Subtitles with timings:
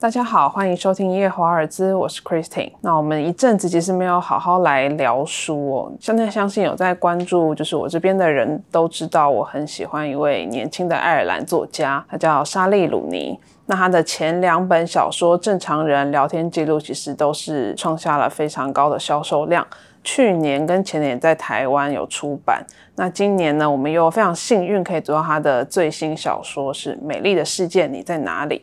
[0.00, 2.72] 大家好，欢迎收听夜华尔兹，我是 Christine。
[2.80, 5.92] 那我们一阵子其实没有好好来聊书哦。
[6.00, 13.38] 现在相信有在关注，就是我这边的人都知道，我很喜欢一位年轻的爱尔兰作家，他叫莎莉鲁尼。
[13.66, 19.66] 那他的前两本小说《正常人》《聊天记录》其实都是创下了非常高的销售量。
[20.02, 22.64] 去年跟前年在台湾有出版。
[22.96, 28.62] 那今年呢，我们又非常幸运可以读到他的最新小说是《美丽的世界你在哪里》。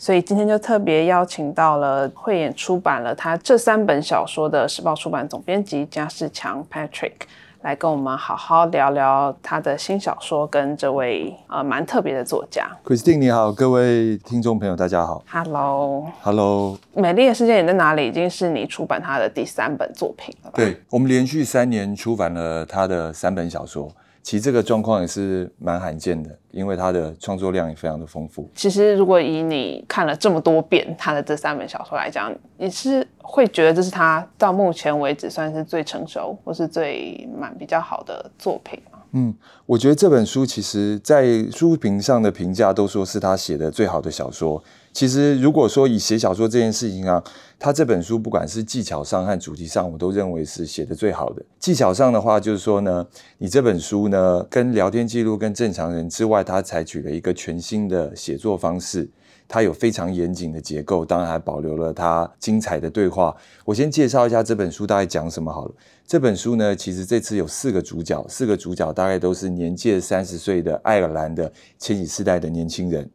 [0.00, 7.14] 所以今天就特别邀请到了慧眼出版了他这三本小说的时报出版总编辑加世强 Patrick
[7.62, 18.06] 来跟我们好好聊聊他的新小说跟这位呃蛮特别的作家 Christine 你好，各位听众朋友大家好，Hello Hello，美丽的世界你在哪里？
[18.06, 20.54] 已经是你出版他的第三本作品了吧。
[20.54, 23.90] 对，我们连续三年出版了他的三本小说。
[24.22, 28.48] 其实这个状况也是蛮罕见的，因为他的创作量也非常的丰富。
[28.54, 38.78] 其实如果以你看了这么多遍他的这三本小说来讲，你是会觉得这是他到目前为止算是最成熟或是最蛮比较好的作品？
[39.12, 39.34] 嗯，
[39.66, 44.62] 我觉得这本书其实在书评上的评价都说是他写的最好的小说。
[44.92, 47.22] 其实，如果说以写小说这件事情啊，
[47.58, 51.42] 他这本书不管是技巧上和主题上，我都认为是写的最好的。
[51.58, 53.06] 技巧上的话，就是说呢，
[53.38, 59.08] 你这本书呢，跟聊天记录跟正常人之外，他采取了一个全新的写作方式，
[59.48, 63.34] 它有非常严谨的结构，当然还保留了它精彩的对话。
[63.64, 65.72] 我先介绍一下这本书大概讲什么好了。
[66.06, 73.08] 这本书呢，其实这次有四个主角，四个主角大概都是年届三十岁的爱尔兰的千禧世代的年轻人。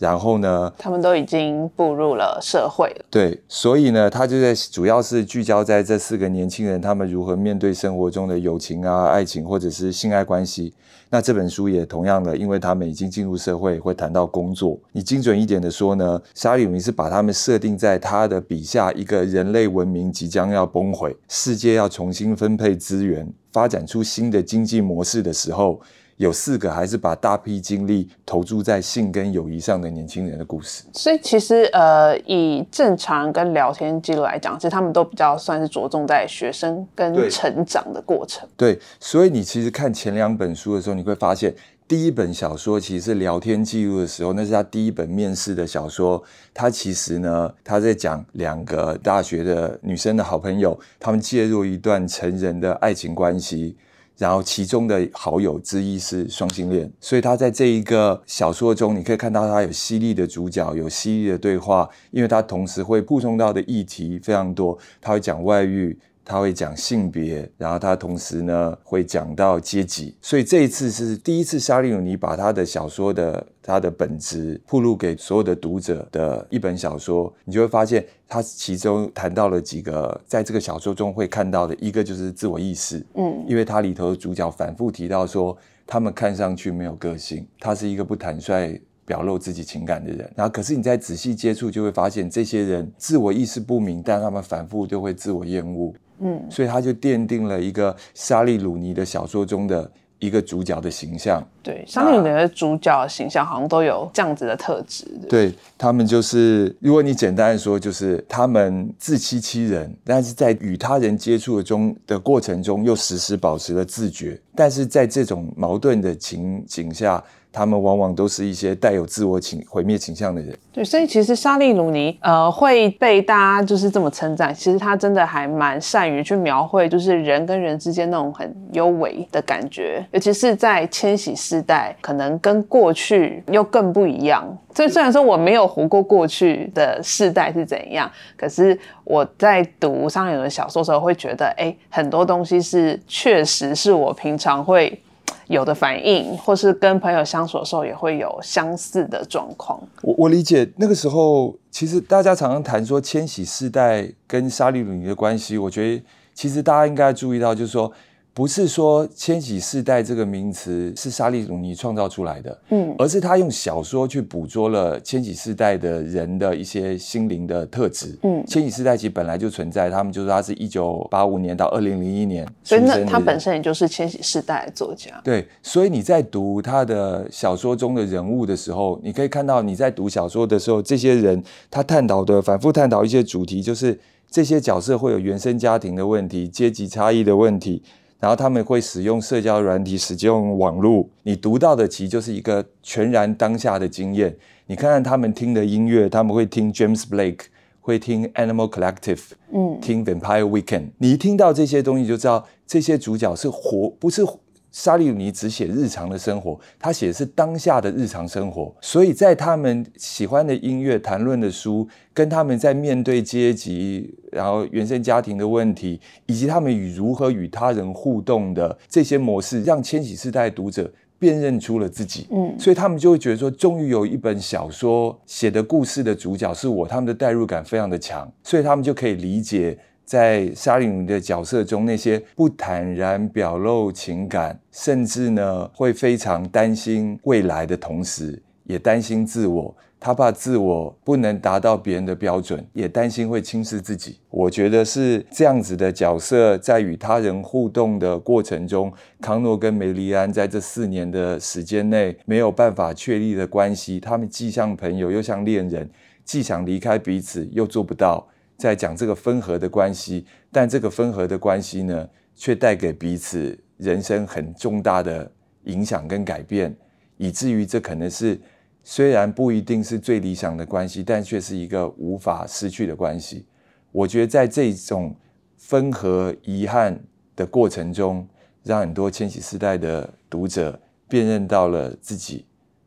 [0.00, 0.72] 然后呢？
[0.78, 3.04] 他们都已经步入了社会了。
[3.10, 10.72] 对，所以呢，他就在主要是聚焦在这四个年轻人，他们如何面对生活中的友情啊、爱情或者是性爱关系。
[11.10, 14.78] 那这本书也同样的，因为他们已经进入社会，会谈到工作。
[14.92, 25.78] 你精准一点的说呢，沙利米是把他们设定在他的笔下，一个人类文明即将要崩毁，世界要重新分配资源，发展出新的经济模式的时候。
[26.20, 38.46] 有四个还是把大批精力投注在性跟友谊上的年轻人的故事，所以其实呃，以正常跟聊天记录来讲，其实他们都比较算是着重在学生跟成长的过程。
[38.54, 41.54] 对，所以你其实看前两本书的时候，你会发现，
[41.88, 46.22] 第一本小说其实是聊天记录的时候，那是他第一本面试的小说。
[46.52, 53.74] 他其实呢，他在讲两个大学的女生的好朋友，他们介入一段成人的爱情关系。
[54.20, 65.98] 然后其中的好友之一是双性恋，所以他在这一个小说中，你可以看到他有犀利的主角，有犀利的对话，因为他同时会补充到的议题非常多，他会讲外遇。
[66.30, 95.92] 他会讲性别，然后他同时呢会讲到阶级，所以这一次是第一次，沙利努尼把他的小说的他的本质铺露给所有的读者的一本小说，你就会发现他其中谈到了几个在这个小说中会看到的一个就是自我意识，嗯，因为他里头的主角反复提到说他们看上去没有个性，他是一个不坦率表露自己情感的人，然后可是你在仔细接触就会发现这些人自我意识不明，但他们反复就会自我厌恶。
[96.20, 101.46] 嗯，所以他就奠定了一个沙利鲁尼的小说中的一个主角的形象。
[101.62, 105.04] 对，莎莉鲁尼的主角形象好像都有这样子的特质。
[105.28, 114.38] 对他们就是，如果你简单的说，就是他们自欺欺人，但是在与他人接触的中的过程中，又时时保持了自觉。
[114.54, 117.22] 但是在这种矛盾的情景下。
[117.52, 120.56] 他们往往都是一些带有自我倾毁灭倾向的人。
[120.72, 134.46] 对，所以其实莎莉鲁尼呃会被大家就是这么称赞，其实他真的还蛮善于去描绘，就是人跟人之间那种很幽微的感觉，尤其是在千禧世代，可能跟过去又更不一样。
[134.72, 145.00] 所以虽然说我没有活过过去的世代是怎样，可是我在读莎莉鲁的小说的时候，会觉得哎，很多东西是确实是我平常会。
[145.48, 149.80] 有的反应，或是跟朋友相处的时候，也会有相似的状况。
[150.00, 156.00] 我我理解那个时候，其实大家常常谈说千禧世代跟沙利鲁尼的关系，我觉得
[156.34, 157.92] 其实大家应该注意到，就是说。
[158.40, 184.00] 不是说千禧世代这个名词是沙利鲁尼创造出来的，嗯，而是他用小说去捕捉了千禧世代的人的一些心灵的特质，嗯，千禧世代其实本来就存在，他们就是他是一九八五年到二零零一年，所以那他本身也就是千禧世代的作家，对，所以你在读他的小说中的人物的时候，你可以看到你在读小说的时候，这些人他探讨的反复探讨一些主题，就是
[184.30, 187.82] 这些角色会有原生家庭的问题、阶级差异的问题。
[188.20, 191.08] 然后他们会使用社交软体，使用网络。
[191.22, 194.36] 你读到的其实就是一个全然当下的经验。
[194.66, 197.46] 你看看他们听的音乐，他们会听 James Blake，
[197.80, 199.20] 会听 Animal Collective，
[199.52, 200.90] 嗯，听 Vampire Weekend。
[200.98, 204.24] 你一听到这些东西，就知道这些主角是活，不是。
[204.72, 208.74] 沙利鲁尼只写日常的生活，他写的是当下的日常生活。
[208.80, 222.26] 所以在他们喜欢的音乐、谈论的书，跟他们在面对阶级、然后原生家庭的问题，以及他们与如何与他人互动的这些模式，让千禧世代读者辨认出了自己。
[222.30, 229.78] 嗯，所以他们就会觉得说，终于有一本小说写的故事的主角是我，他们的代入感非常的强，所以他们就可以理解。
[230.10, 239.76] 在沙林的角色中，那些不坦然表露情感，甚至呢会非常担心未来的同时，也担心自我。
[240.00, 244.18] 他怕自我不能达到别人的标准，也担心会轻视自己。
[244.30, 255.88] 我觉得是这样子的角色，在与他人互动的过程中，康诺跟梅丽安在这四年的时间内没有办法确立的关系，他们既像朋友又像恋人，
[256.24, 258.26] 既想离开彼此又做不到。
[258.60, 265.32] 在讲这个分合的关系，但这个分合的关系呢，却带给彼此人生很重大的
[265.64, 266.76] 影响跟改变，
[267.16, 268.38] 以至于这可能是
[268.84, 273.46] 虽然不一定是最理想的关系，但却是一个无法失去的关系。
[273.92, 275.16] 我觉得在这种
[275.56, 277.02] 分合遗憾
[277.34, 278.28] 的过程中，
[278.62, 280.78] 让很多千禧世代的读者
[281.08, 282.44] 辨认到了自己，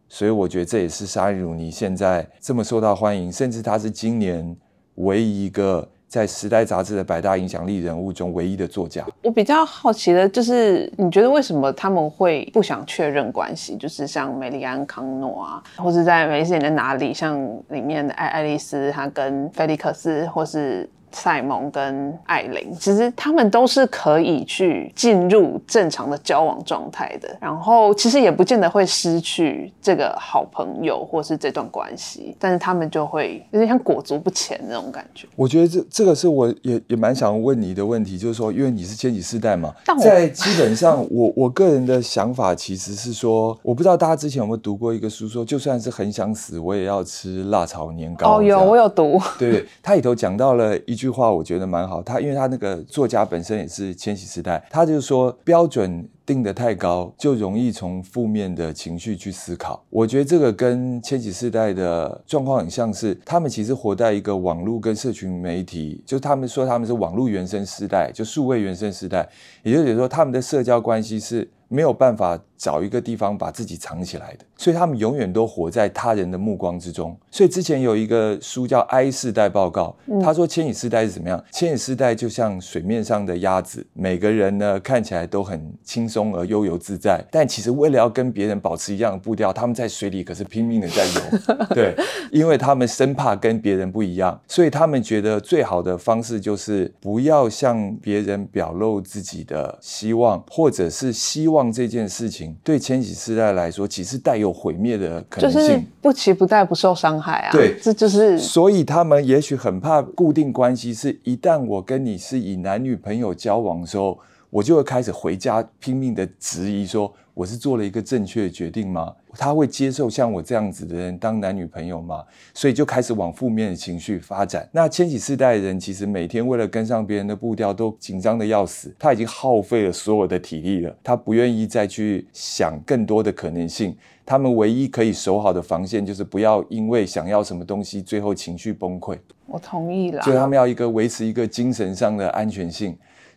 [0.08, 4.56] 所以我觉得这也是沙利鲁尼现在这么受到欢迎，甚至他是今年。
[4.96, 9.06] 唯一一个在《时代》杂志的百大影响力人物中唯一的作家。
[9.24, 13.76] 我比较好奇的就是，你觉得为什么他们会不想确认关系？
[13.78, 17.38] 就是像梅里安·康诺啊，或是在《梅丽斯在哪里》像
[17.70, 20.90] 里面的爱爱丽丝，她跟菲利克斯，或是。
[21.14, 35.28] 赛蒙跟艾琳，其实他们都是可以去进入正常的交往状态的，然后其实也不见得会失去这个好朋友或是这段关系，但是他们就会有点像裹足不前那种感觉。
[35.36, 39.72] 我觉得这这个是我也也蛮想问你的问题，就是说，因为你是千禧世代嘛，
[40.02, 48.40] 在基本上，我 我个人的想法其实是说，我不知道大家之前有没有读过一个书，说就算是很想死，我也要吃辣炒年糕。
[48.40, 51.03] 哦，有我有读，对，它里头讲到了一。
[51.03, 59.84] 句句话我觉得蛮好，他因为他那个作家本身也是千禧时代，他就说标准定得太高，就容易从负面的情绪去思考。
[59.90, 69.28] 我觉得这个跟千禧世代的状况很像是，他们其实活在一个网络跟社群媒体，就他们说他们是网络原生时代，就数位原生时代，
[69.62, 71.50] 也就是说他们的社交关系是。
[71.74, 77.18] 没有办法找一个地方把自己藏起来的，所以他们永远都活在他人的目光之中。
[77.32, 81.44] 所以之前有一个书叫《I 世代报告》，他说千禧世代是怎么样？
[81.52, 91.66] 千禧世代就像水面上的鸭子，每个人呢看起来都很轻松而悠游自在，但其实为了要跟别人保持一样的步调，他们在水里可是拼命的在游。
[91.74, 91.96] 对，
[92.32, 101.63] 因为他们生怕跟别人不一样，所以他们觉得最好的方式就是不要向别人表露自己的希望，或者是希望。
[101.72, 107.52] 这件事情对千禧世代来说，其实带有毁灭的可能性，不期不待，不受伤害啊。
[107.52, 108.38] 对，这就是。
[108.38, 114.18] 所以他们也许很怕固定关系，是一旦我跟你是以男女朋友交往的时候，
[114.54, 117.12] 我就会开始回家拼命的质疑说。
[117.34, 119.12] 我是做了一个正确的决定吗？
[119.32, 122.24] 他会接受像我这样子的人当男女朋友吗？
[122.54, 124.70] 所以就开始往负面的情绪发展。
[124.72, 133.98] 那千禧世代的人其实每天为了跟上别人的步调都紧张的要死，他已经耗费了所有的体力了，他不愿意再去想更多的可能性。
[134.24, 139.18] 他们唯一可以守好的防线就是不要因为想要什么东西最后情绪崩溃。
[139.48, 140.22] 我同意了。
[140.22, 142.96] 所以他们要一个维持一个精神上的安全性。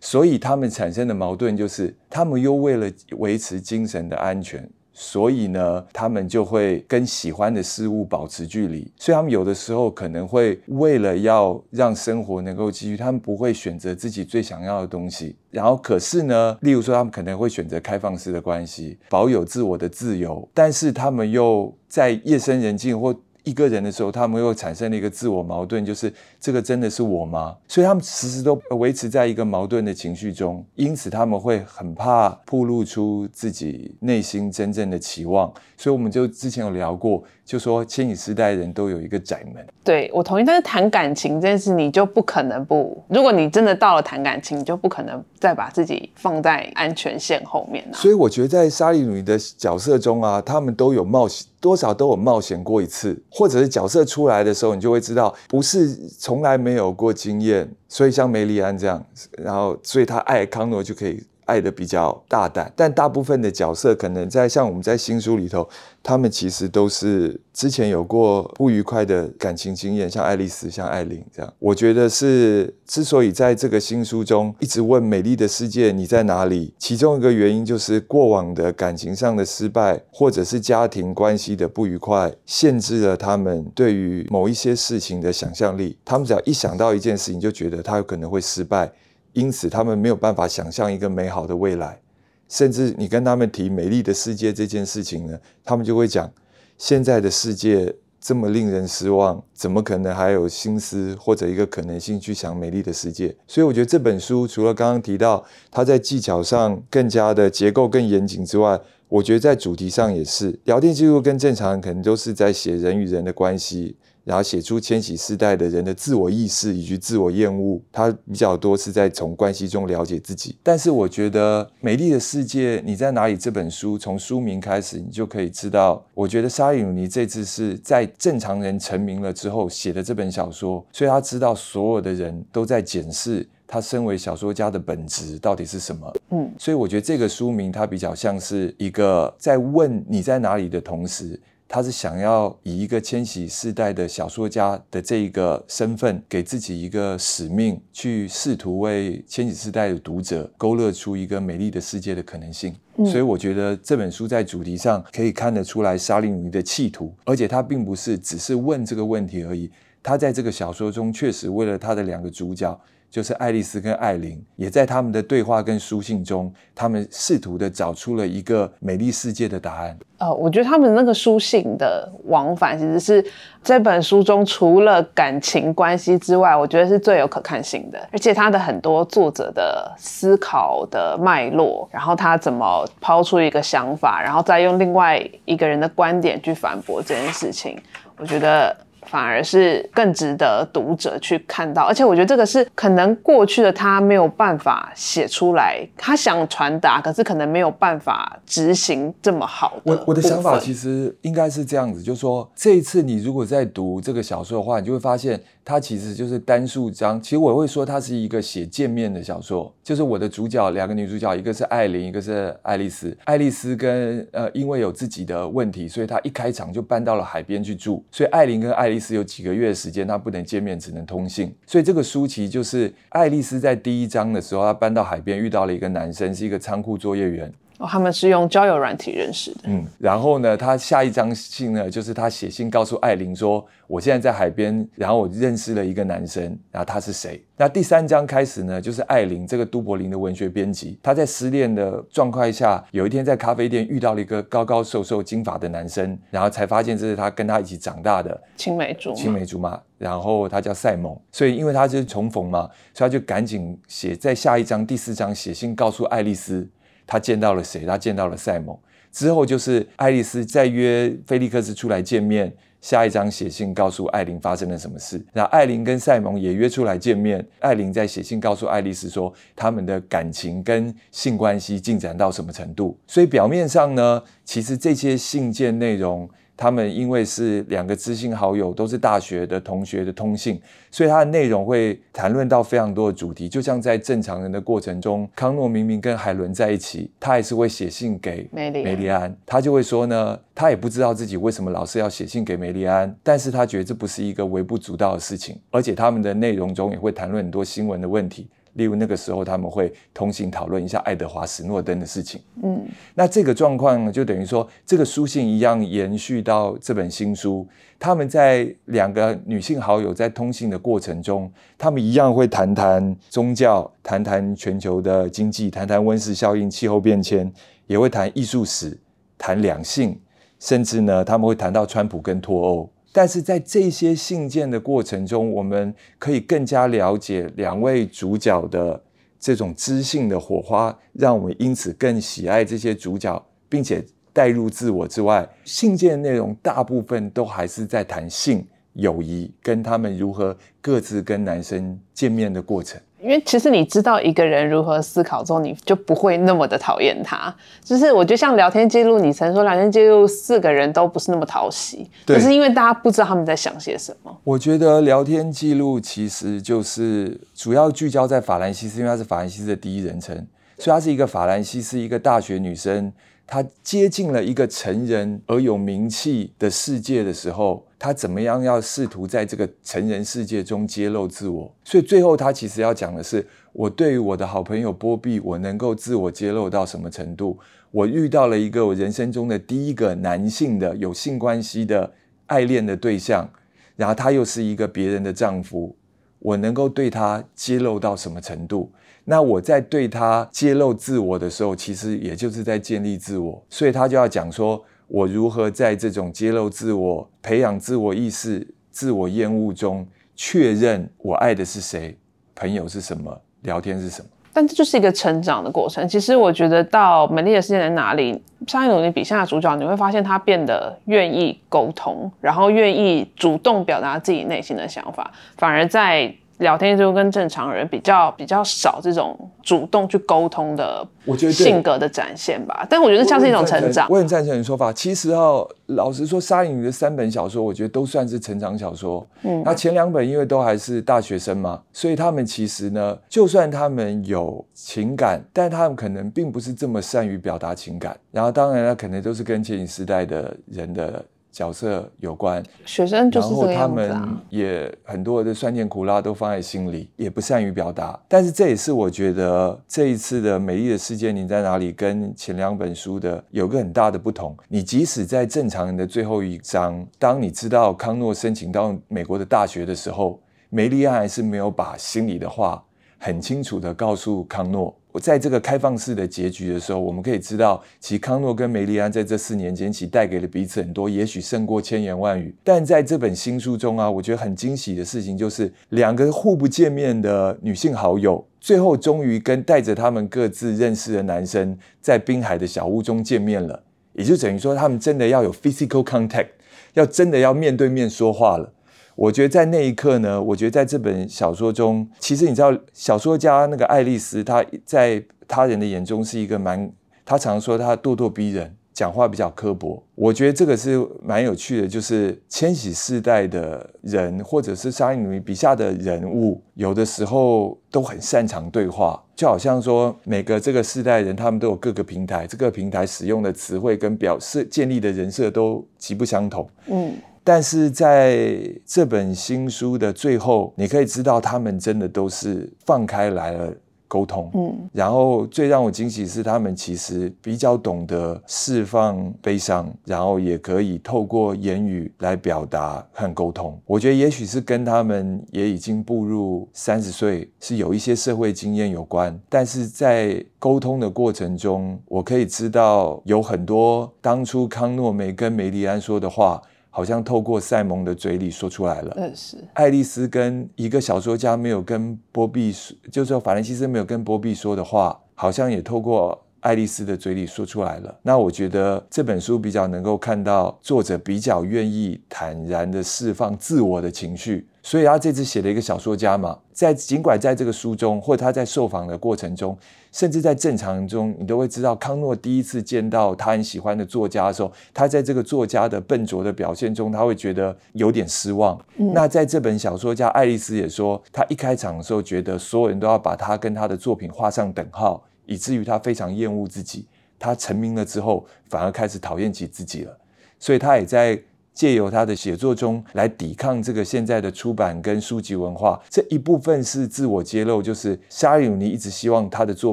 [0.09, 8.89] 所以他们产生的矛盾就是，他们又为了维持精神的安全，所以呢，他们就会跟喜欢的事物保持距离。
[8.97, 15.35] 所以他们有的时候可能会为了要让生活能够继续，他们不会选择自己最想要的东西。
[15.51, 23.13] 然后可是呢，例如说他们可能会选择开放式的关系，保有自我的自由，但是他们又在夜深人静或
[23.47, 27.57] 一个人的时候，他们又产生了一个自我矛盾，就是这个真的是我吗？
[27.69, 35.53] 所以他们时时都维持在一个矛盾的情绪中，因此他们会很怕暴露出自己内心真正的期望。
[35.77, 37.23] 所以我们就之前有聊过。
[37.47, 40.45] 就说千禧世代人都有一个窄门，对我同意。
[40.45, 43.01] 但是谈感情这件事，你就不可能不。
[43.09, 57.71] 如果你真的到了谈感情，你就不可能再把自己放在安全线后面所以我觉得在沙利努的角色中啊，他们都有冒险，多少都有冒险过一次，或者是角色出来的时候，你就会知道不是从来没有过经验。
[57.87, 59.05] 所以像梅丽安这样，
[59.37, 61.23] 然后所以他爱康诺就可以。
[61.47, 65.67] 爱的比较大胆，但大部分的角色可能在像我们在新书里头，
[66.03, 71.53] 他们其实都是之前有过不愉快的感情经验，像爱丽丝、像艾琳这样。
[71.59, 85.97] 我觉得是之所以在这个新书中一直问美丽的世界你在哪里，其中一个原因就是过往的感情上的失败，或者是家庭关系的不愉快，限制了他们对于某一些事情的想象力。
[86.05, 88.91] 他们只要一想到一件事情，就觉得他有可能会失败。
[89.37, 92.01] 因此，他们没有办法想象一个美好的未来，
[92.49, 96.33] 甚至你跟他们提美丽的世界这件事情呢，他们就会讲：
[96.79, 103.37] 现在的世界这么令人失望，怎么可能还有心思或者一个可能性去想美丽的世界？
[103.47, 110.59] 所以，我觉得这本书除了刚刚提到它在技巧上更加的结构更严谨之外，我觉得在主题上也是。
[110.65, 113.97] 聊天记录跟正常人可能都是在写人与人的关系。
[114.27, 120.59] 然后写出千禧世代的人的自我意识以及自我厌恶，他比较多是在从关系中了解自己。
[120.65, 136.13] 但是我觉得《美丽的世界你在哪里》这本书，从书名开始你就可以知道，我觉得沙伊鲁尼这次是在正常人成名了之后写的这本小说，所以他知道所有的人都在检视他身为小说家的本质到底是什么。
[136.31, 141.41] 嗯，所以我觉得这个书名它比较像是一个在问你在哪里的同时。
[141.69, 152.75] 他是想要以一个千禧世代的小说家的这一个身份，给自己一个使命，去试图为千禧世代的读者勾勒出一个美丽的世界的可能性。
[153.05, 159.71] 所以我觉得这本书在主题上可以看得出来沙利尼的企图，而且他并不是只是问这个问题而已，
[160.03, 162.81] 他在这个小说中确实为了他的两个主角。
[163.17, 169.97] 就是爱丽丝跟艾琳，也在他们的对话跟书信中，他们试图的找出了一个美丽世界的答案。
[170.19, 173.25] 呃，我觉得他们那个书信的往返，其实是
[173.65, 177.99] 这本书中除了感情关系之外，我觉得是最有可看性的。
[178.13, 187.79] 而且他的很多作者的思考的脉络，然后他怎么抛出一个想法，然后再用另外一个人的观点去反驳这件事情，
[188.19, 188.77] 我觉得。
[189.07, 199.81] 反而是更值得读者去看到，而且我觉得这个是可能过去的他没有办法写出来，他想传达，可是可能没有办法执行这么好。
[199.85, 205.41] 我我的想法其实应该是这样子，就是说这一次你如果在读这个小说的话，你就会发现。
[205.69, 213.19] 它其实就是单数章，其实我会说它是一个写见面的小说，就是我的主角两个女主角，一个是艾琳，一个是爱丽丝。
[213.25, 221.55] 爱丽丝跟呃，因为有自己的问题，所以她一开场就搬到了海边去住，所以艾琳跟爱丽丝有几个月的时间，她不能见面，只能通信。
[221.67, 227.53] 所以这个书其实就是爱丽丝在第一章的时候，她搬到海边遇到了一个男生，是一个仓库作业员。
[227.79, 229.61] 哦，他们是用交友软体认识的。
[229.65, 249.81] 嗯，然后呢，他下一张信呢，就是他写信告诉艾琳说：“我现在在海边，然后我认识了一个男生，然后他是谁？”那第三章开始呢，就是艾琳这个都柏林的文学编辑，他在失恋的状况下，有一天在咖啡店遇到了一个高高瘦瘦、金发的男生，然后才发现这是他跟他一起长大的青梅竹青梅竹马。
[249.99, 256.69] 然后他叫赛蒙，所以因为他就是重逢嘛，所以他就赶紧写在下一章第四章写信告诉爱丽丝。
[257.07, 257.85] 他见到了谁？
[257.87, 258.77] 他见到了赛蒙。
[259.13, 262.53] 之后就是爱丽丝再约菲利克斯出来见面。
[262.83, 265.21] 下一章写信告诉艾琳发生了什么事。
[265.33, 267.45] 那艾琳跟赛蒙也约出来见面。
[267.61, 272.97] 艾琳在写信告诉爱丽丝说，他们的感情跟性关系进展到什么程度。
[273.07, 276.29] 所以表面上呢，其实这些信件内容。
[276.57, 280.61] 他们因为是两个知心好友，都是大学的同学的通信，
[280.91, 283.49] 所以它的内容会谈论到非常多的主题。
[283.49, 298.49] 就像在正常人的过程中，康诺明明跟海伦在一起，他也是会写信给梅丽安，他就会说呢，他也不知道自己为什么老是要写信给梅丽安，但是他觉得这不是一个微不足道的事情，而且他们的内容中也会谈论很多新闻的问题。
[298.77, 307.67] 例如那个时候他们会通信讨论一下爱德华史诺登的事情，嗯，那这个状况呢，就等于说这个书信一样延续到这本新书。
[307.99, 317.51] 他们在两个女性好友在通信的过程中，他们一样会谈谈宗教，谈谈全球的经济，谈谈温室效应、气候变迁，
[317.87, 318.99] 也会谈艺术史，
[319.39, 320.21] 谈两性，
[320.61, 322.91] 甚至呢他们会谈到川普跟脱欧。
[323.17, 329.03] 但是在这些信件的过程中，我们可以更加了解两位主角的
[329.41, 334.05] 这种知性的火花，让我们因此更喜爱这些主角，并且
[334.35, 343.01] 带入自我之外，信件内容大部分都还是在谈性、友谊，跟他们如何各自跟男生见面的过程。
[343.27, 347.53] 因为其实你知道一个人如何思考之后，你就不会那么的讨厌他。
[347.83, 354.39] 就是我觉得像聊天记录，你曾说聊天记录四个人都不是那么讨喜，可是因为大家不知道他们在想些什么。
[354.45, 360.35] 我觉得聊天记录其实就是主要聚焦在法兰西斯，因为他是法兰西斯的第一人称，
[360.79, 363.13] 所以他是一个法兰西斯一个大学女生，
[363.47, 371.73] 他接近了一个成人而有名气的世界的时候，他怎么样要试图在这个成人世界中揭露自我？
[371.85, 377.57] 所以最后他其实要讲的是，我对于我的好朋友波比，我能够自我揭露到什么程度？
[377.93, 382.13] 我遇到了一个我人生中的第一个男性的有性关系的
[382.47, 383.49] 爱恋的对象，
[383.95, 385.97] 然后他又是一个别人的丈夫，
[386.41, 388.91] 我能够对他揭露到什么程度？
[389.29, 400.07] 那我在对他揭露自我的时候，其实也就是在建立自我，所以他就要讲说，我如何在这种揭露自我、培养自我意识、自我厌恶中，
[400.37, 402.17] 确认我爱的是谁，
[402.55, 404.29] 朋友是什么，聊天是什么。
[404.53, 406.07] 但这就是一个成长的过程。
[406.07, 416.33] 其实我觉得到《美丽的世界》在哪里，沙溢努尼笔下的主角，你会发现他变得愿意沟通，然后愿意主动表达自己内心的想法，反而在。
[416.59, 422.87] 聊天就跟正常人比较比较少这种主动去沟通的，我觉得性格的展现吧。
[422.89, 424.07] 但我觉得像是一种成长。
[424.09, 424.93] 我很赞成你说法。
[424.93, 429.27] 其实哦，老实说，沙影的三本小说，我觉得都算是成长小说。
[429.43, 438.17] 嗯，那前两本因为都还是大学生嘛，所以他们其实呢，就算他们有情感，但他们可能并不是这么善于表达情感。
[438.31, 441.25] 然后当然了，可能都是跟前几时代的人的。
[441.57, 444.15] 角色有关，学生就是这他们
[444.51, 448.21] 也很多的酸甜苦辣都放在心里，也不善于表达。
[448.29, 454.55] 但是这也是我觉得这一次的《美丽的世界》，你在哪里跟前两本书的有个很大的不同。
[454.69, 462.85] 你即使在正常人的最后一章，当你知道康诺申请到美国的大学的时候，梅丽安还是没有把心里的话
[463.17, 464.95] 很清楚的告诉康诺。
[465.19, 472.55] 在这个开放式的结局的时候，我们可以知道，其实康诺跟梅丽安在这四年间，其带给了彼此很多，也许胜过千言万语。
[472.63, 483.83] 但在这本新书中啊，我觉得很惊喜的事情就是，两个互不见面的女性好友，最后终于跟带着他们各自认识的男生，在滨海的小屋中见面了。
[484.15, 486.49] 也就等于说，他们真的要有 physical contact，
[486.95, 488.73] 要真的要面对面说话了。
[489.17, 496.93] 我觉得在那一刻呢，我觉得在这本小说中，其实你知道，小说家那个爱丽丝，她在他人的眼中是一个蛮，
[497.25, 500.03] 她常说她咄咄逼人，讲话比较刻薄。
[500.15, 516.69] 我觉得这个是蛮有趣的，就是千禧世代的人，或者是沙溢笔下的人物，有的时候都很擅长对话，就好像说每个这个世代人，他们都有各个平台，这个平台使用的词汇跟表示建立的人设都极不相同。
[516.89, 517.15] 嗯。
[517.47, 523.73] 但是在这本新书的最后，你可以知道他们真的都是放开来了
[524.09, 524.51] 沟通。
[524.55, 533.81] 嗯，然后最让我惊喜是，他们其实比较懂得释放悲伤，然后也可以透过言语来表达和沟通。
[533.87, 539.39] 我觉得也许是跟他们也已经步入三十岁，是有一些社会经验有关。
[539.49, 546.61] 但是在沟通的过程中，我可以知道有很多当初康诺梅跟梅丽安说的话。
[546.97, 549.13] 好像透过塞蒙的嘴里说出来了。
[549.19, 549.59] 嗯，是。
[549.75, 558.19] 爱丽丝跟一个小说家没有跟波比说，就是说法兰西斯没有跟波比说的话，好像也透过爱丽丝的嘴里说出来了。
[558.23, 564.67] 那我觉得这本书比较能够看到作者比较愿意坦然的释放自我的情绪。
[564.87, 569.77] 所以他这次写了一个小说家嘛，在尽管在这个书中，或者他在受访的过程中，
[570.13, 578.81] 甚至在正常中，你都会知道康诺第一次见到他很喜欢的作家的时候，他在这个作家的笨拙的表现中，他会觉得有点失望。
[578.97, 587.09] 那在这本小说家爱丽丝也说，他一开场的时候觉得所有人都要把他跟他的作品画上等号，以至于他非常厌恶自己。
[587.41, 590.17] 他成名了之后，反而开始讨厌起自己了。
[590.61, 591.37] 所以他也在。
[591.77, 599.93] 借由他的写作中来抵抗这个现在的出版跟书籍文化，这一部分是自我揭露，就是沙里尼一直希望他的作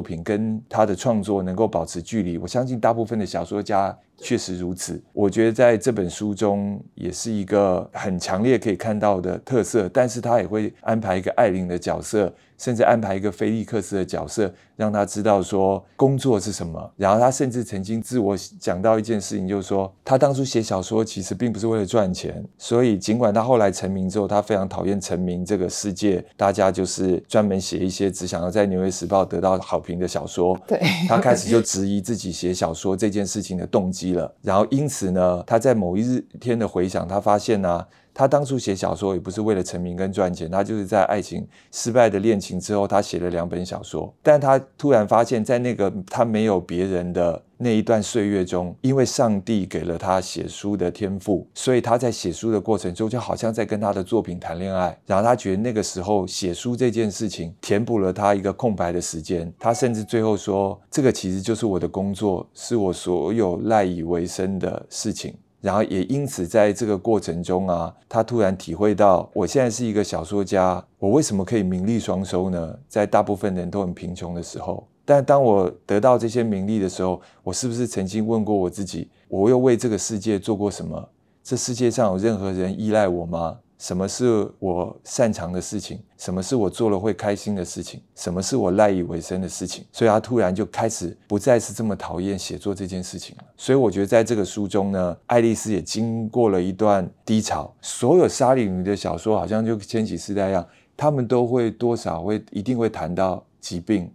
[0.00, 2.38] 品跟他的创作能够保持距离。
[2.38, 4.98] 我相信大部分的小说家确实如此。
[5.12, 12.32] 我觉得在这本书中也是一个很强烈可以看到的特色，但是他也会安排一个艾琳的角色。
[12.58, 16.92] 甚至安排一个菲利克斯的角色，让他知道说工作是什么。
[16.96, 22.44] 然后他甚至曾经自我讲到一件事情，就是说他当初写小说其实并不是为了赚钱。
[22.58, 30.58] 所以尽管他后来成名之后，他非常讨厌成名这个世界，大家就是专门写一些只想要在《纽约时报》得到好评的小说。
[30.66, 34.32] 对，他开始就质疑自己写小说这件事情的动机了。
[34.42, 37.84] 然后因此呢，他在某一日天的回想，他发现呢。
[38.14, 44.14] 他当初写小说也不是为了成名跟赚钱，他就是在爱情失败的恋情之后，他写了两本小说。
[44.22, 54.96] 但他突然发现，在那个他没有别人的那一段岁月中，因为上帝给了他写书的天赋，所以他在写书的过程中，就好像在跟他的作品谈恋爱。
[55.06, 59.52] 然后他觉得那个时候写书这件事情填补了他一个空白的时间。
[59.58, 72.78] 他甚至最后说：“这个其实就是我的工作，是我所有赖以为生的事情。”然后也因此在这个过程中啊，他突然体会到，我现在是一个小说家，我为什么可以名利双收呢？
[72.86, 81.08] 在大部分人都很贫穷的时候，但当我得到这些名利的时候，我是不是曾经问过我自己，我又为这个世界做过什么？
[81.42, 83.56] 这世界上有任何人依赖我吗？
[83.78, 86.00] 什么是我擅长的事情？
[86.16, 88.00] 什么是我做了会开心的事情？
[88.14, 89.84] 什么是我赖以为生的事情？
[89.92, 93.44] 所以他突然就开始不再是这么讨厌写作这件事情了。
[93.56, 97.74] 所以我觉得在这个书中呢，爱丽丝也经过了一段低潮。
[97.82, 104.10] 所有沙里女的小说好像就千禧世代一样，他们都会多少会一定会谈到疾病。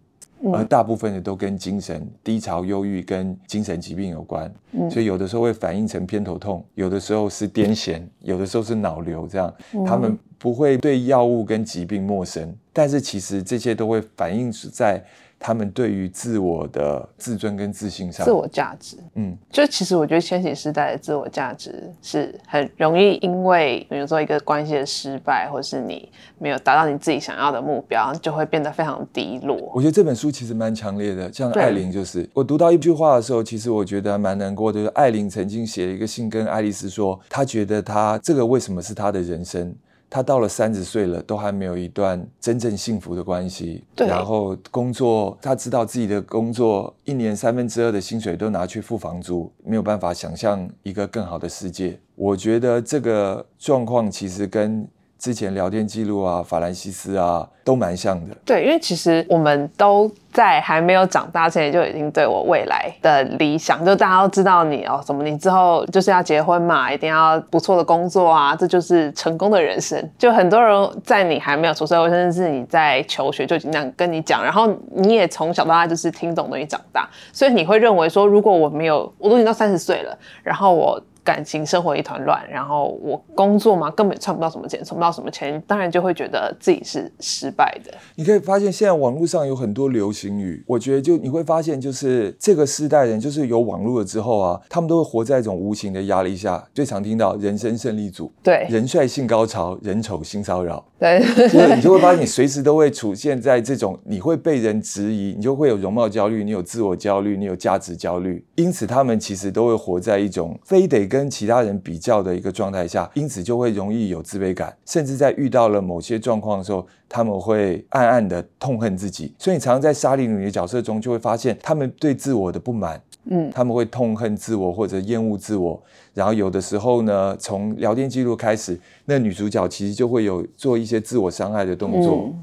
[0.54, 4.52] 而大部分的都跟精神低潮、忧郁跟精神疾病有关，
[4.90, 9.54] 所以有的时候会反映成偏头痛，有的时候是癫痫，有的时候是脑瘤，这样。
[9.86, 15.04] 他们不会对药物跟疾病陌生，但是其实这些都会反映在。
[15.40, 29.56] 他们对于自我的自尊跟自信上，自我价值，嗯，就其实我觉得千禧时代的自我价值是很容易因为比如说一个关系的失败，或是你没有达到你自己想要的目标，就会变得非常低落。
[29.74, 34.80] 我觉得这本书其实蛮强烈的，像艾琳，就是我读到一句话的时候，其实我觉得蛮难过的。
[34.80, 39.76] 就是艾琳曾经写了一个信跟爱丽丝说，她觉得她这个为什么是她的人生。
[40.10, 43.84] 他到了三十岁了，都还没有一段真正幸福的关系。
[43.96, 44.08] 对。
[44.08, 52.00] 然后工作，他知道自己的工作一年三分之二的薪水都拿去付房租，没有办法想象一个更好的世界。
[52.16, 54.88] 我觉得这个状况其实跟
[55.20, 58.36] 之前聊天记录啊、法兰西斯啊都蛮像的。
[58.46, 60.10] 对，因为其实我们都。
[60.32, 70.00] 在还没有长大之前，就已经对我未来的理想，就大家都知道你哦，什么你之后就是要结婚嘛，一定要不错的工作啊，这就是成功的人生。
[70.20, 81.02] 就很多人在你还没有出社会，甚至是你在求学就已经那样跟你讲，然后你也从小到大就是听懂东西长大，所以你会认为说，如果我没有，我都已经到三十岁了，然后我。
[81.30, 87.94] 感情生活一团乱，然后我工作嘛，根本赚不到什么钱，存不到什么钱，当然就会觉得自己是失败的。
[88.16, 96.68] 你可以发现，现在网络上有很多流行语，我觉得就你会发现，就是这个世代人，就是有网络了之后啊，他们都会活在一种无形的压力下。
[96.74, 112.00] 最常听到“人生胜利组”，对，人帅性高潮，人丑性骚扰，对，就是你就会发现，你随时都会出现在这种，你会被人质疑，你就会有容貌焦虑，你有自我焦虑，你有价值焦虑，因此他们其实都会活在一种非得跟其他人比。
[112.00, 119.36] 较的一个状态下，因此就会容易有自卑感，甚至在遇到了某些状况的时候，他们会暗暗的痛恨自己。
[119.38, 125.82] 所以，你常常在沙莉女的角色中，就会发现他们对自我的不满，嗯，他们会痛恨自我或者厌恶自我。
[126.14, 132.34] 然后有的时候呢，从聊天记录开始，那女主角其实就会有做一些自我伤害的动作。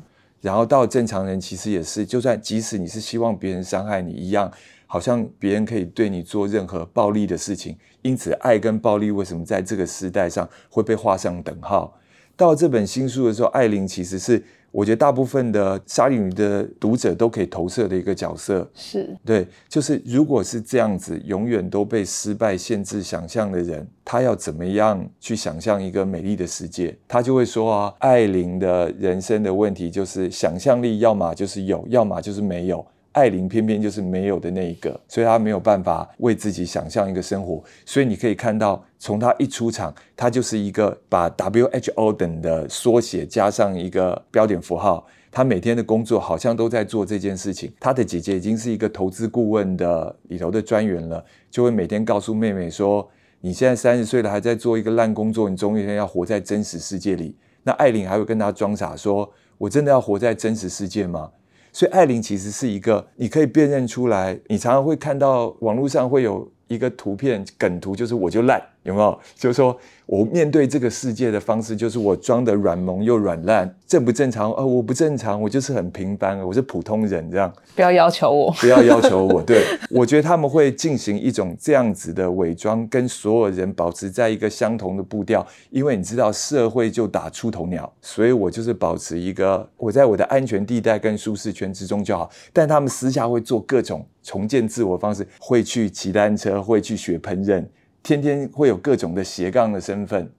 [0.40, 4.50] 然后到正常人其实也是，就算即使你是希望别人伤害你一样。
[4.88, 11.98] 好像别人可以对你做任何暴力的事情，因此爱跟暴力为什么在这个时代上会被画上等号？
[12.36, 14.44] 到这本新书的时候，艾琳其实是
[14.76, 18.70] 我觉得大部分的沙利女的读者都可以投射的一个角色。
[18.74, 26.94] 是对，就是如果是这样子，永远都被失败限制想象的人，他要怎么样去想象一个美丽的世界？
[27.08, 32.84] 他就会说啊，艾琳的人生的问题就是想象力，要么就是有，要么就是没有。
[33.16, 37.64] 艾琳偏偏就是没有的那一个，所以她没有办法为自己想象一个生活。
[37.86, 45.06] 所以你可以看到，从她一出场，她就是一个把 WHO 等的缩写加上一个标点符号。
[45.32, 47.72] 她每天的工作好像都在做这件事情。
[47.80, 53.08] 她的姐姐已经是一个投资顾问的里头的专员了，就会每天告诉妹妹说
[53.40, 61.30] ：“你现在三十岁了，还在做一个烂工作，你总有一天要活在真实世界里。”那艾琳还会跟她装傻说：“我真的要活在真实世界吗？”
[61.76, 69.18] 所以艾琳其实是一个，你可以辨认出来，你常常会看到网络上会有一个图片梗图，就是我就烂，有没有？
[69.36, 69.78] 就是说。
[70.06, 74.52] 我面对这个世界的方式，就是我装的软萌又软烂，正不正常？
[74.52, 77.52] 呃，我不正常，我就是很平凡，我是普通人，这样。
[77.74, 79.42] 不要要求我，不要要求我。
[79.42, 92.30] 对，我觉得他们会进行一种这样子的伪装，跟所有人保持在一个相同的步调，因为你知道社会就打出头鸟，所以我就是保持一个我在我的安全地带跟舒适圈之中就好。
[92.52, 97.64] 但他们私下会做各种重建自我方式，会去骑单车，会去学烹饪。
[98.06, 100.30] 天天会有各种的斜杠的身份，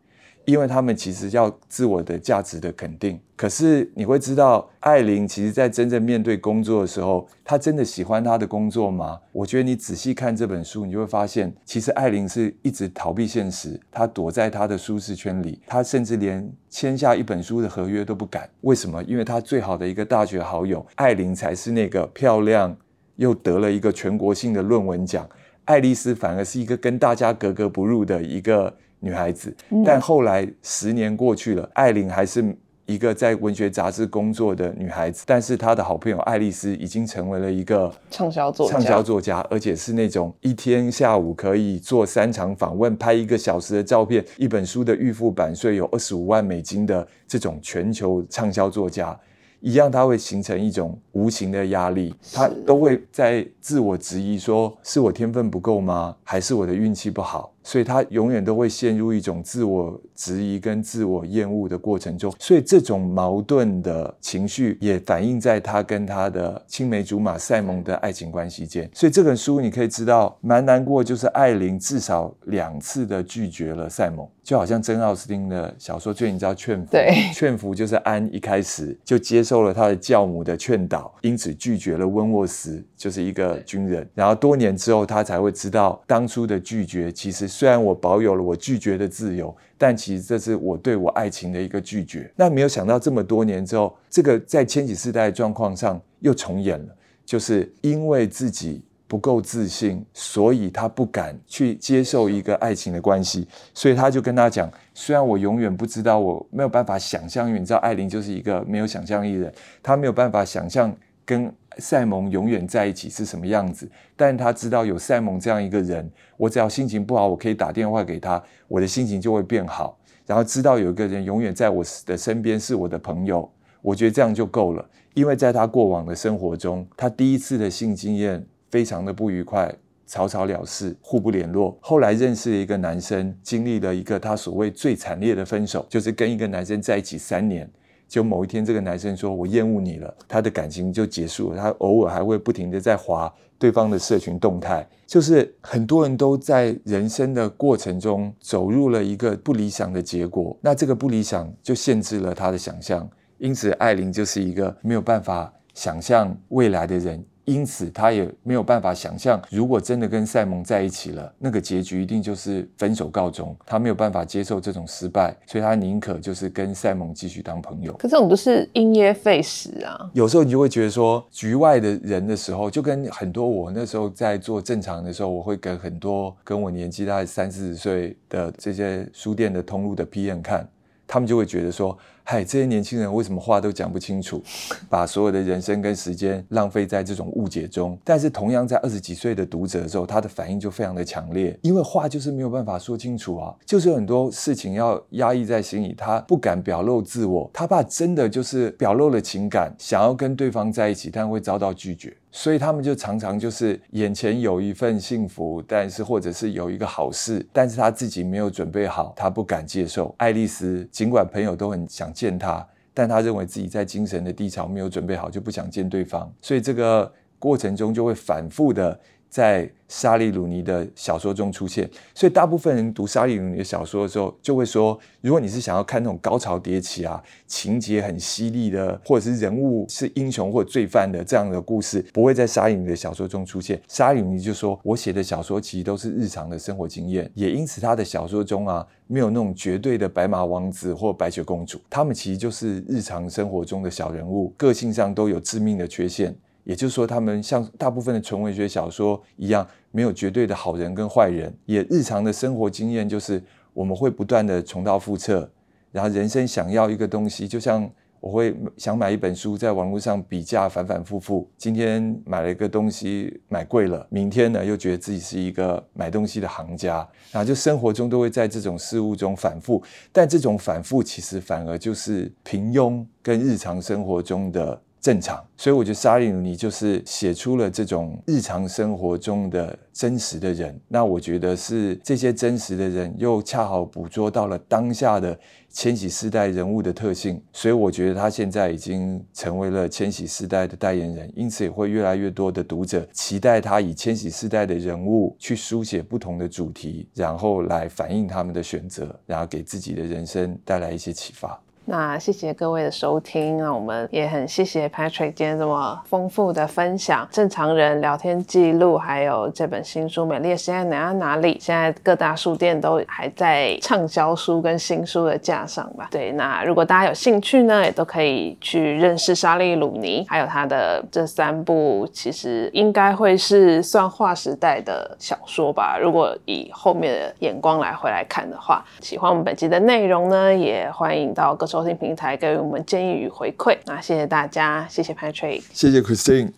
[0.45, 3.19] 因为他们其实要自我的价值的肯定。
[3.35, 9.19] 可是你会知道，艾琳其实在真正面对工作的时候，她真的喜欢她的工作吗？
[9.33, 18.49] 我觉得你仔细看这本书，你就会发现，其实艾琳是一直逃避现实，她躲在她的舒适圈里，她甚至连签下一本书的合约都不敢。
[18.61, 19.03] 为什么？
[19.03, 22.73] 因为她最好的一个大学好友艾琳才是那个漂亮
[23.17, 25.27] 又得了一个全国性的论文奖，
[25.67, 29.55] 爱丽丝反而是一个跟大家格格不入的一个女孩子。
[29.85, 32.57] 但后来十年过去了，艾琳还是。
[32.87, 49.19] 一个在文学杂志工作的女孩子，但是她的好朋友爱丽丝已经成为了一个畅销作畅销作家，而且是那种一天下午可以做三场访问、拍一个小时的照片、一本书的预付版税有二十五万美金的这种全球畅销作家。
[49.67, 56.15] 一样，他会形成一种无形的压力，他都会在自我质疑：说是我天分不够吗？
[56.23, 57.51] 还是我的运气不好？
[57.63, 62.33] 所以他永远都会陷入一种自我质疑跟自我厌恶的过程中。
[62.37, 68.89] 所以这种矛盾的情绪也反映在他跟他的青梅竹马赛蒙的爱情关系间。
[68.93, 76.87] 所以这本书你可以知道，蛮难过，就是艾琳至少两次的拒绝了赛蒙，就好像珍奥斯汀的小说，最近叫《劝服》。
[76.91, 84.05] 对， 劝服就是安一开始就接受了他的教母的劝导，因此拒绝了温沃斯，就是一个军人。
[84.13, 87.47] 然后多年之后，他才会知道当初的拒绝其实。
[87.47, 92.31] 虽然我保有了我拒绝的自由，但其实这是我对我爱情的一个拒绝。
[92.35, 110.93] 那没有想到这么多年之后，这个在千禧世代状况上又重演了，就是因为自己不够自信，所以他不敢去接受一个爱情的关系，所以他就跟他讲：虽然我永远不知道，我没有办法想象，因为你知道艾琳就是一个没有想象力的人，他没有办法想象
[111.27, 111.53] 跟。
[111.79, 113.87] 赛蒙永远在一起是什么样子？
[114.15, 119.95] 但他知道有赛蒙这样一个人，我只要心情不好，我可以打电话给他，我的心情就会变好。
[120.25, 123.47] 然后知道有一个人永远在我的身边是我的朋友，
[123.83, 124.83] 我觉得这样就够了。
[125.13, 129.71] 因为在他过往的生活中，他第一次的性经验非常的不愉快，
[130.07, 131.77] 草草了事，互不联络。
[131.79, 137.69] 后来认识了一个男生，经历了一个他所谓最惨烈的分手，就是跟一个男生在一起三年。
[138.07, 141.57] 就某一天，这个男生说：“我厌恶你了。”他的感情就结束了。
[141.57, 144.87] 他偶尔还会不停的在划对方的社群动态。
[145.05, 150.55] 就是很多人都在人生的过程中走入了一个不理想的结果。
[150.61, 153.09] 那这个不理想就限制了他的想象。
[153.37, 157.23] 因此，艾琳就是一个没有办法想象未来的人。
[157.47, 163.55] 因此，他也没有办法想象，如果真的跟赛蒙在一起了，那个结局一定就是分手告终。
[163.65, 167.93] 他没有办法接受这种失败，所以他宁可就是跟赛蒙继续当朋友。
[167.93, 170.11] 可这种都是因噎废食啊！
[170.11, 180.67] 有时候你就会觉得说，局外的人的时候，就跟很多我那时候在做正常的时候，我会给很多跟我年纪大概三四十岁的这些书店的通路的 PM 看，
[181.07, 181.97] 他们就会觉得说。
[182.29, 184.43] 嗨，这些年轻人为什么话都讲不清楚，
[184.91, 187.97] 把所有的人生跟时间浪费在这种误解中？
[188.03, 210.13] 但是同样在二十几岁的读者的时候，他的反应就非常的强烈，因为话就是没有办法说清楚啊，就是有很多事情要压抑在心里，他不敢表露自我，他怕真的就是表露了情感，想要跟对方在一起，但会遭到拒绝，所以他们就常常就是眼前有一份幸福，但是或者是有一个好事，但是他自己没有准备好，他不敢接受。
[210.17, 212.13] 爱丽丝尽管朋友都很想。
[212.17, 218.99] 见他，但他认为自己在精神的低潮没有准备好，就不想见对方，所以这个过程中就会反复的。
[219.29, 233.81] 在沙利鲁尼的小说中出现，所以大部分人读沙利鲁尼的小说的时候，就会说，如果你是想要看那种高潮迭起啊，情节很犀利的，或者是人物是英雄或罪犯的这样的故事，不会在沙利鲁尼的小说中出现。
[233.87, 246.35] 沙利鲁尼就说，我写的小说其实都是日常的生活经验，也因此他的小说中啊，没有那种绝对的白马王子或白雪公主，他们其实就是日常生活中的小人物，个性上都有致命的缺陷。
[246.67, 251.51] 也就是说，他们像大部分的纯文学小说一样，没有绝对的好人跟坏人。
[251.65, 253.41] 也日常的生活经验就是，
[253.73, 255.49] 我们会不断的重蹈覆辙。
[255.93, 261.49] 然后人生想要一个东西，就像我会想买一本书，在网络上比价反反复复。
[261.57, 266.97] 今天买了一个东西，买贵了，明天呢又觉得自己是一个买东西的行家。
[267.31, 274.81] 然后就生活中都会在这种事物中反复，但这种反复其实反而就是平庸跟日常生活中的。
[275.07, 275.41] 正常。
[275.55, 280.77] 所以我觉得沙利努尼就是写出了这种日常生活中的真实的人。
[280.89, 285.39] 那我觉得是这些真实的人，又恰好捕捉到了当下的
[285.69, 287.41] 千禧世代人物的特性。
[287.53, 301.57] 所以我觉得他现在已经成为了千禧世代的代言人，因此也会越来越多的读者期待他以千禧世代的人物去书写不同的主题，然后来反映他们的选择，然后给自己的人生带来一些启发。
[301.89, 316.09] 那谢谢各位的收听，那我们也很谢谢 Patrick 今天这么丰富的分享，正常人聊天记录，还有这本新书《美丽的实验哪哪里》，现在各大书店都还在畅销书跟新书的架上吧。
[316.11, 325.97] 对，那如果大家有兴趣呢，也都可以去认识莎莉鲁尼，还有他的这三部，其实应该会是算划时代的小说吧。
[325.97, 333.77] 如果以后面的眼光来回来看的话，喜欢我们本期的内容呢，也欢迎到各收听平台给予我们建议与回馈。
[333.85, 336.51] 那谢谢大家，谢谢 Patrick，谢谢 Christine。